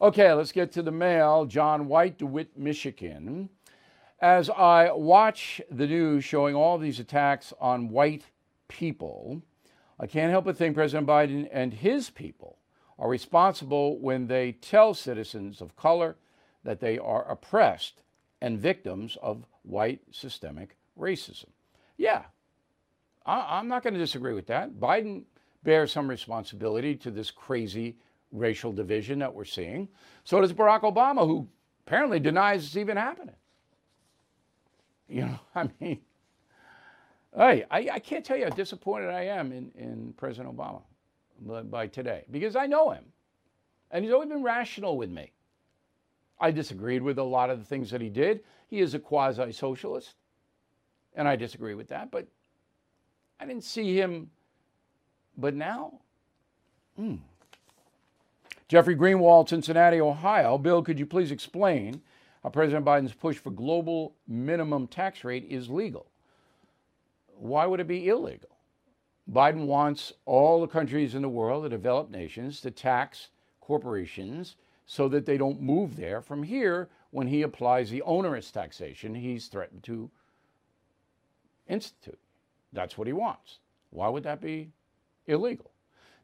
[0.00, 1.44] Okay, let's get to the mail.
[1.44, 3.50] John White, DeWitt, Michigan.
[4.20, 8.24] As I watch the news showing all these attacks on white
[8.68, 9.42] people,
[9.98, 12.58] I can't help but think President Biden and his people
[12.98, 16.16] are responsible when they tell citizens of color
[16.64, 18.02] that they are oppressed
[18.40, 21.48] and victims of white systemic racism.
[21.96, 22.22] Yeah,
[23.24, 24.74] I, am not going to disagree with that.
[24.74, 25.24] Biden
[25.62, 27.96] bears some responsibility to this crazy
[28.32, 29.88] racial division that we're seeing.
[30.24, 31.48] So does Barack Obama, who
[31.86, 33.36] apparently denies it's even happening.
[35.08, 36.00] You know, I mean,
[37.36, 40.82] I, I can't tell you how disappointed I am in, in President Obama
[41.70, 43.04] by today because I know him.
[43.90, 45.32] And he's always been rational with me.
[46.40, 48.40] I disagreed with a lot of the things that he did.
[48.68, 50.14] He is a quasi socialist,
[51.14, 52.26] and I disagree with that, but
[53.38, 54.30] I didn't see him.
[55.36, 56.00] But now,
[56.96, 57.16] hmm.
[58.68, 60.58] Jeffrey Greenwald, Cincinnati, Ohio.
[60.58, 62.00] Bill, could you please explain
[62.42, 66.06] how President Biden's push for global minimum tax rate is legal?
[67.36, 68.50] Why would it be illegal?
[69.30, 73.28] Biden wants all the countries in the world, the developed nations, to tax
[73.60, 79.14] corporations so that they don't move there from here when he applies the onerous taxation
[79.14, 80.10] he's threatened to
[81.68, 82.18] institute.
[82.72, 83.58] That's what he wants.
[83.90, 84.72] Why would that be
[85.26, 85.70] illegal?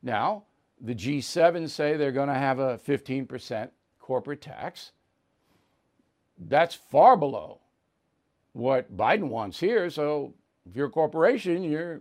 [0.03, 0.45] Now,
[0.81, 4.93] the G7 say they're going to have a 15% corporate tax.
[6.39, 7.61] That's far below
[8.53, 9.89] what Biden wants here.
[9.91, 10.35] So
[10.71, 12.01] if you're a corporation, you're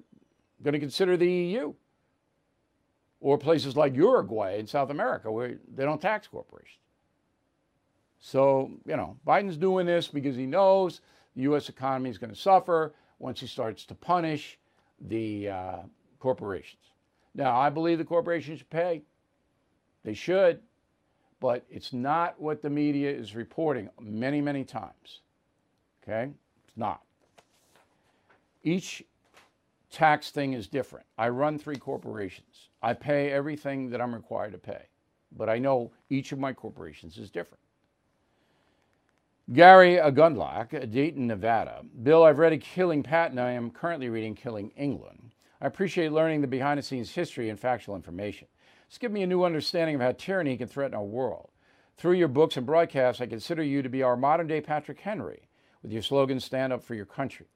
[0.63, 1.73] going to consider the EU
[3.19, 6.75] or places like Uruguay in South America where they don't tax corporations.
[8.19, 11.01] So, you know, Biden's doing this because he knows
[11.35, 11.69] the U.S.
[11.69, 14.59] economy is going to suffer once he starts to punish
[15.01, 15.77] the uh,
[16.19, 16.83] corporations.
[17.33, 19.01] Now, I believe the corporations should pay.
[20.03, 20.59] They should,
[21.39, 25.21] but it's not what the media is reporting many, many times.
[26.03, 26.31] Okay?
[26.67, 27.01] It's not.
[28.63, 29.03] Each
[29.91, 31.05] tax thing is different.
[31.17, 32.69] I run three corporations.
[32.81, 34.83] I pay everything that I'm required to pay,
[35.35, 37.61] but I know each of my corporations is different.
[39.51, 41.81] Gary Gundlach, Dayton, Nevada.
[42.03, 45.33] Bill, I've read *A Killing Patton and I am currently reading Killing England.
[45.59, 48.47] I appreciate learning the behind the scenes history and factual information.
[48.87, 51.49] It's given me a new understanding of how tyranny can threaten our world.
[51.97, 55.49] Through your books and broadcasts, I consider you to be our modern day Patrick Henry
[55.81, 57.47] with your slogan, Stand Up for Your Country.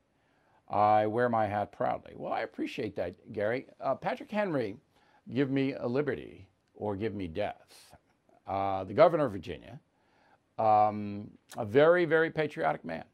[0.70, 2.14] I wear my hat proudly.
[2.16, 3.68] Well, I appreciate that, Gary.
[3.80, 4.78] Uh, Patrick Henry,
[5.34, 7.96] give me a liberty or give me death.
[8.48, 9.80] Uh, the governor of Virginia,
[10.58, 13.06] um, a very, very patriotic man.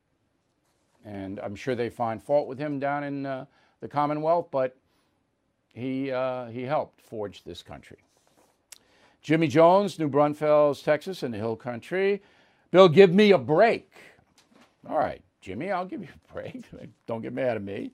[1.06, 3.46] And I'm sure they find fault with him down in uh,
[3.80, 4.76] the Commonwealth, but
[5.74, 7.98] he, uh, he helped forge this country.
[9.22, 12.22] Jimmy Jones, New Braunfels, Texas, in the Hill Country.
[12.72, 13.92] Bill, give me a break.
[14.90, 15.22] All right.
[15.50, 16.64] Jimmy, I'll give you a break.
[17.08, 17.90] Don't get mad at me.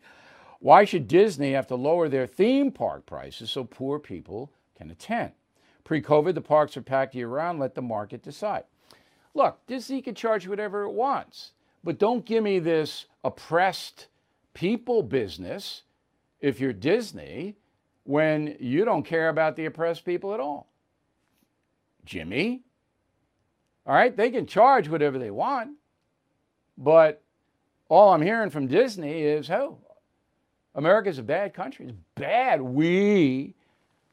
[0.59, 5.31] Why should Disney have to lower their theme park prices so poor people can attend?
[5.85, 7.61] Pre COVID, the parks are packed year round.
[7.61, 8.65] Let the market decide.
[9.33, 14.07] Look, Disney can charge whatever it wants, but don't give me this oppressed
[14.53, 15.83] people business
[16.41, 17.55] if you're Disney
[18.03, 20.67] when you don't care about the oppressed people at all.
[22.03, 22.63] Jimmy,
[23.85, 25.77] all right, they can charge whatever they want,
[26.77, 27.21] but
[27.95, 29.77] all I'm hearing from Disney is, oh,
[30.75, 31.85] America's a bad country.
[31.85, 32.61] It's bad.
[32.61, 33.55] We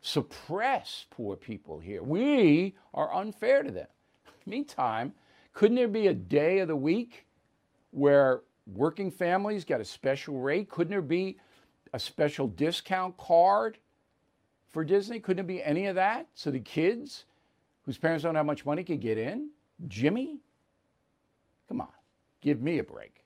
[0.02, 2.02] suppress poor people here.
[2.02, 3.88] We are unfair to them.
[4.46, 5.12] Meantime,
[5.52, 7.26] couldn't there be a day of the week
[7.90, 10.70] where working families get a special rate?
[10.70, 11.38] Couldn't there be
[11.92, 13.78] a special discount card
[14.70, 15.18] for Disney?
[15.18, 16.28] Couldn't it be any of that?
[16.34, 17.24] So the kids
[17.84, 19.50] whose parents don't have much money could get in?
[19.88, 20.38] Jimmy?
[21.66, 21.88] Come on,
[22.40, 23.21] give me a break.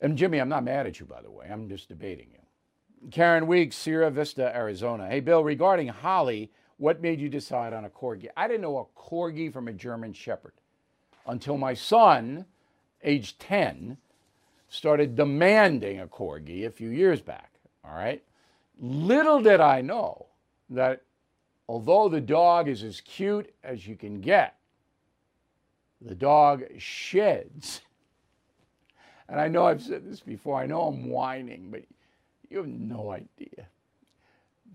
[0.00, 1.48] And Jimmy, I'm not mad at you, by the way.
[1.50, 3.10] I'm just debating you.
[3.10, 5.08] Karen Weeks, Sierra Vista, Arizona.
[5.08, 8.28] Hey, Bill, regarding Holly, what made you decide on a corgi?
[8.36, 10.54] I didn't know a corgi from a German shepherd
[11.26, 12.46] until my son,
[13.02, 13.98] age 10,
[14.68, 17.52] started demanding a corgi a few years back.
[17.84, 18.22] All right.
[18.80, 20.26] Little did I know
[20.70, 21.02] that
[21.68, 24.56] although the dog is as cute as you can get,
[26.00, 27.80] the dog sheds
[29.28, 31.82] and I know I've said this before, I know I'm whining, but
[32.50, 33.66] you have no idea.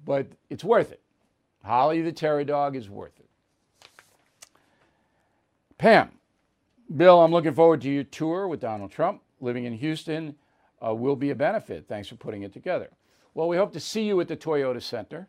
[0.05, 0.99] But it's worth it.
[1.63, 3.89] Holly the Terror Dog is worth it.
[5.77, 6.11] Pam,
[6.95, 9.21] Bill, I'm looking forward to your tour with Donald Trump.
[9.41, 10.35] Living in Houston
[10.85, 11.85] uh, will be a benefit.
[11.87, 12.89] Thanks for putting it together.
[13.33, 15.27] Well, we hope to see you at the Toyota Center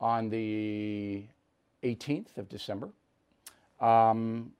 [0.00, 1.24] on the
[1.82, 2.88] 18th of December.
[3.80, 4.52] Um,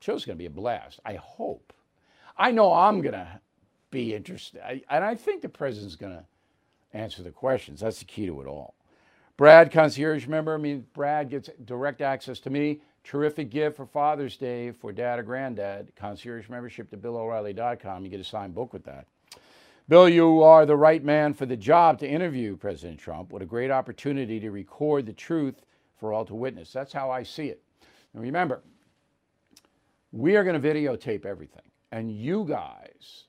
[0.00, 1.00] show's going to be a blast.
[1.04, 1.72] I hope.
[2.36, 3.40] I know I'm going to
[3.90, 4.62] be interested.
[4.62, 6.24] I, and I think the president's going to
[6.92, 7.80] answer the questions.
[7.80, 8.74] That's the key to it all.
[9.36, 10.54] Brad, concierge member.
[10.54, 12.80] I mean, Brad gets direct access to me.
[13.04, 15.92] Terrific gift for Father's Day for dad or granddad.
[15.96, 18.04] Concierge membership to BillO'Reilly.com.
[18.04, 19.06] You get a signed book with that.
[19.88, 23.32] Bill, you are the right man for the job to interview President Trump.
[23.32, 25.62] What a great opportunity to record the truth
[25.98, 26.72] for all to witness.
[26.72, 27.62] That's how I see it.
[28.12, 28.62] And remember,
[30.12, 31.62] we are going to videotape everything
[31.92, 33.24] and you guys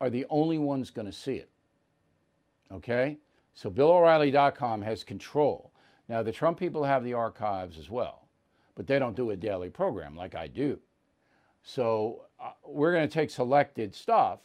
[0.00, 1.50] are the only ones going to see it.
[2.72, 3.18] Okay?
[3.54, 5.72] So BillO'Reilly.com has control.
[6.08, 8.26] Now, the Trump people have the archives as well,
[8.74, 10.78] but they don't do a daily program like I do.
[11.62, 14.40] So uh, we're going to take selected stuff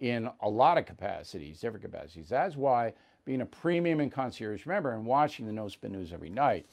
[0.00, 2.28] in a lot of capacities, different capacities.
[2.28, 2.92] That's why
[3.24, 6.66] being a premium and concierge member and watching the No Spin News every night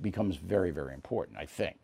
[0.00, 1.78] becomes very, very important, I think.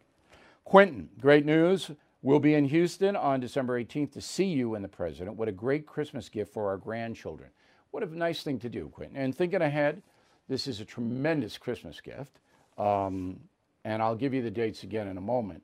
[0.65, 1.91] Quentin, great news.
[2.23, 5.37] We'll be in Houston on December 18th to see you and the president.
[5.37, 7.51] What a great Christmas gift for our grandchildren.
[7.91, 9.17] What a nice thing to do, Quentin.
[9.17, 10.03] And thinking ahead,
[10.49, 12.41] this is a tremendous Christmas gift.
[12.79, 13.41] Um,
[13.85, 15.63] and I'll give you the dates again in a moment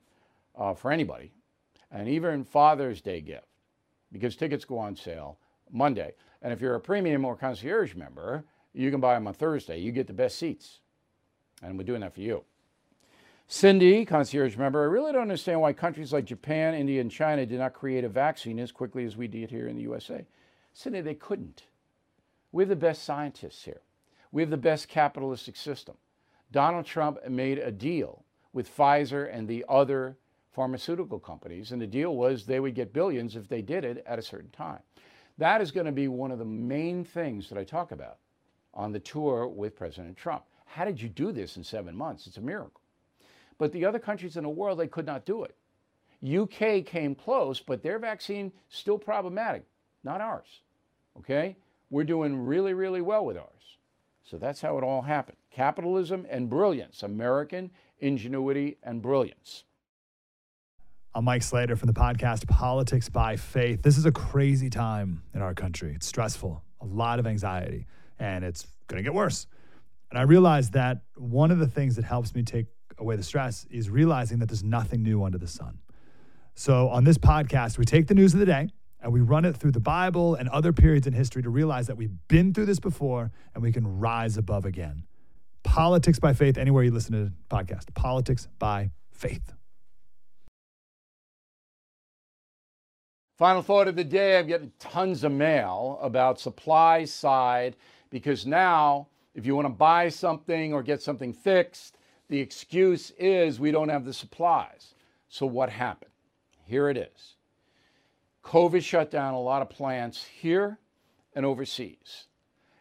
[0.55, 1.31] uh, for anybody.
[1.91, 3.47] And even Father's Day gift,
[4.11, 5.37] because tickets go on sale
[5.71, 6.13] Monday.
[6.41, 9.79] And if you're a premium or concierge member, you can buy them on Thursday.
[9.79, 10.79] You get the best seats.
[11.61, 12.43] And we're doing that for you.
[13.55, 17.59] Cindy, concierge member, I really don't understand why countries like Japan, India, and China did
[17.59, 20.25] not create a vaccine as quickly as we did here in the USA.
[20.73, 21.61] Cindy, they couldn't.
[22.51, 23.81] We have the best scientists here.
[24.31, 25.97] We have the best capitalistic system.
[26.51, 30.17] Donald Trump made a deal with Pfizer and the other
[30.49, 34.17] pharmaceutical companies, and the deal was they would get billions if they did it at
[34.17, 34.81] a certain time.
[35.37, 38.17] That is going to be one of the main things that I talk about
[38.73, 40.43] on the tour with President Trump.
[40.65, 42.25] How did you do this in seven months?
[42.25, 42.82] It's a miracle.
[43.57, 45.55] But the other countries in the world, they could not do it.
[46.25, 49.65] UK came close, but their vaccine still problematic,
[50.03, 50.61] not ours.
[51.17, 51.57] Okay?
[51.89, 53.77] We're doing really, really well with ours.
[54.23, 55.37] So that's how it all happened.
[55.51, 59.63] Capitalism and brilliance, American ingenuity and brilliance.
[61.15, 63.83] I'm Mike Slater from the podcast Politics by Faith.
[63.83, 65.93] This is a crazy time in our country.
[65.93, 67.85] It's stressful, a lot of anxiety,
[68.17, 69.45] and it's going to get worse.
[70.09, 72.65] And I realized that one of the things that helps me take
[72.97, 75.79] away the stress is realizing that there's nothing new under the sun.
[76.55, 78.69] So on this podcast, we take the news of the day
[79.01, 81.97] and we run it through the Bible and other periods in history to realize that
[81.97, 85.03] we've been through this before and we can rise above again.
[85.63, 87.93] Politics by faith, anywhere you listen to the podcast.
[87.93, 89.53] Politics by faith.
[93.37, 97.75] Final thought of the day I'm getting tons of mail about supply side
[98.09, 101.97] because now, if you want to buy something or get something fixed,
[102.33, 104.95] the excuse is we don't have the supplies.
[105.29, 106.09] So, what happened?
[106.65, 107.35] Here it is
[108.43, 110.79] COVID shut down a lot of plants here
[111.35, 112.25] and overseas.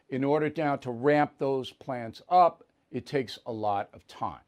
[0.08, 4.40] In order now to ramp those plants up, it takes a lot of time.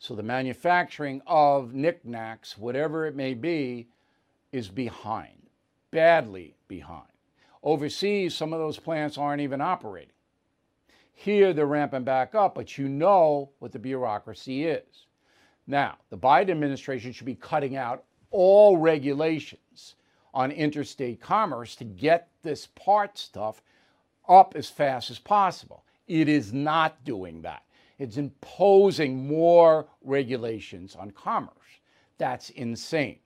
[0.00, 3.86] So the manufacturing of knickknacks, whatever it may be,
[4.50, 5.46] is behind,
[5.92, 7.06] badly behind.
[7.62, 10.14] Overseas, some of those plants aren't even operating.
[11.20, 15.04] Here, they're ramping back up, but you know what the bureaucracy is.
[15.66, 19.96] Now, the Biden administration should be cutting out all regulations
[20.32, 23.60] on interstate commerce to get this part stuff
[24.30, 25.84] up as fast as possible.
[26.08, 27.64] It is not doing that.
[27.98, 31.52] It's imposing more regulations on commerce.
[32.16, 33.18] That's insane.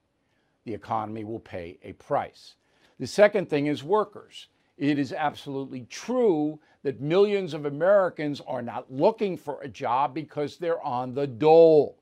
[0.65, 2.55] The economy will pay a price.
[2.99, 4.47] The second thing is workers.
[4.77, 10.57] It is absolutely true that millions of Americans are not looking for a job because
[10.57, 11.97] they're on the dole.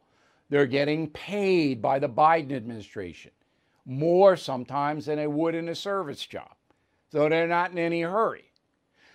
[0.49, 3.31] They're getting paid by the Biden administration
[3.85, 6.53] more sometimes than they would in a service job.
[7.11, 8.51] So they're not in any hurry.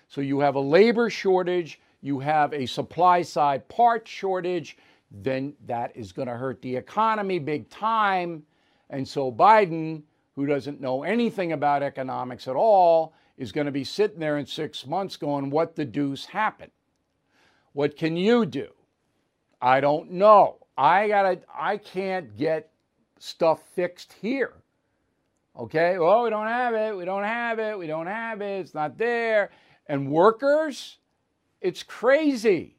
[0.08, 4.78] So you have a labor shortage, you have a supply side part shortage,
[5.10, 8.42] then that is going to hurt the economy big time.
[8.90, 10.02] And so Biden,
[10.34, 14.44] who doesn't know anything about economics at all, is going to be sitting there in
[14.44, 16.72] six months going, What the deuce happened?
[17.72, 18.68] What can you do?
[19.62, 20.58] I don't know.
[20.76, 22.70] I gotta I can't get
[23.18, 24.52] stuff fixed here.
[25.58, 28.74] Okay, well, we don't have it, we don't have it, we don't have it, it's
[28.74, 29.50] not there.
[29.86, 30.98] And workers,
[31.60, 32.76] it's crazy.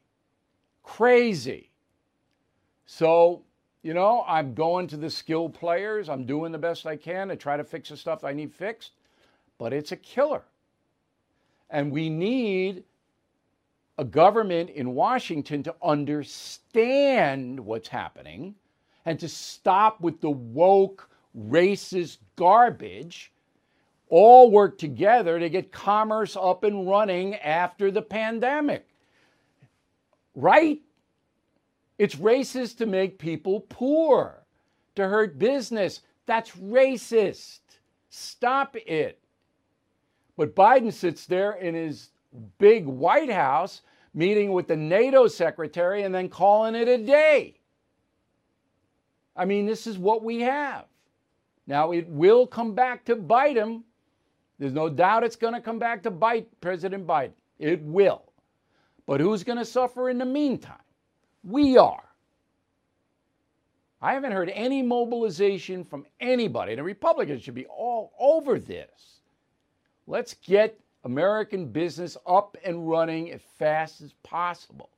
[0.82, 1.70] Crazy.
[2.86, 3.42] So,
[3.82, 6.08] you know, I'm going to the skilled players.
[6.08, 8.92] I'm doing the best I can to try to fix the stuff I need fixed,
[9.60, 10.42] but it's a killer.
[11.68, 12.82] And we need
[13.98, 18.54] a government in Washington to understand what's happening
[19.04, 23.32] and to stop with the woke, racist garbage,
[24.08, 28.88] all work together to get commerce up and running after the pandemic.
[30.34, 30.80] Right?
[31.98, 34.42] It's racist to make people poor,
[34.94, 36.00] to hurt business.
[36.24, 37.60] That's racist.
[38.08, 39.19] Stop it.
[40.40, 42.12] But Biden sits there in his
[42.56, 43.82] big White House
[44.14, 47.60] meeting with the NATO secretary and then calling it a day.
[49.36, 50.86] I mean, this is what we have.
[51.66, 53.84] Now, it will come back to bite him.
[54.58, 57.34] There's no doubt it's going to come back to bite President Biden.
[57.58, 58.22] It will.
[59.04, 60.78] But who's going to suffer in the meantime?
[61.44, 62.08] We are.
[64.00, 66.76] I haven't heard any mobilization from anybody.
[66.76, 69.19] The Republicans should be all over this.
[70.10, 74.90] Let's get American business up and running as fast as possible.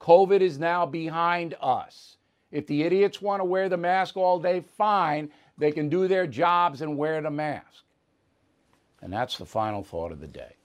[0.00, 2.16] COVID is now behind us.
[2.50, 5.30] If the idiots want to wear the mask all day, fine.
[5.58, 7.84] They can do their jobs and wear the mask.
[9.00, 10.56] And that's the final thought of the day.